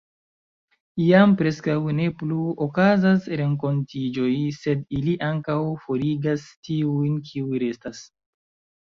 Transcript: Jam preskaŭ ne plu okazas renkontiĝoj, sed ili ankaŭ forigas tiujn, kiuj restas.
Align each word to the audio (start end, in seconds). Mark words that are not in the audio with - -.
Jam 1.07 1.33
preskaŭ 1.41 1.75
ne 1.99 2.07
plu 2.21 2.39
okazas 2.65 3.27
renkontiĝoj, 3.41 4.31
sed 4.55 4.81
ili 5.01 5.13
ankaŭ 5.29 5.59
forigas 5.85 6.47
tiujn, 6.69 7.13
kiuj 7.29 7.61
restas. 7.67 8.01